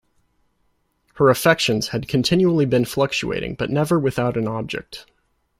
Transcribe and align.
Her 1.17 1.29
affections 1.29 1.89
had 1.89 2.07
continually 2.07 2.65
been 2.65 2.85
fluctuating 2.85 3.53
but 3.53 3.69
never 3.69 3.99
without 3.99 4.35
an 4.35 4.47
object. 4.47 5.05